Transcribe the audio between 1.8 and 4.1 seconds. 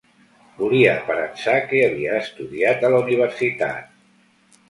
havia estudiat a la universitat.